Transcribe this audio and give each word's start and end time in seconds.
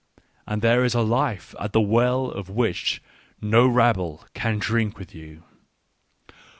And 0.47 0.63
there 0.63 0.83
is 0.83 0.95
a 0.95 1.03
life 1.03 1.53
at 1.59 1.73
the 1.73 1.79
well 1.79 2.25
of 2.31 2.49
which 2.49 3.03
no 3.39 3.67
rabble 3.67 4.25
can 4.33 4.57
drink 4.57 4.97
with 4.97 5.13
you. 5.13 5.43